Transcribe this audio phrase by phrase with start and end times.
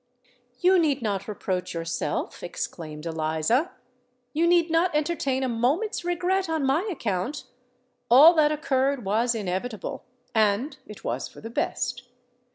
[0.61, 3.69] "You need not reproach yourself," exclaimed Eliza:
[4.33, 7.43] "you need not entertain a moment's regret on my account!
[8.09, 12.07] All that occurred was inevitable—and it was for the best.